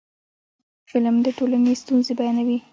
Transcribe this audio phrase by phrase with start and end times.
[0.89, 2.59] فلم د ټولنې ستونزې بیانوي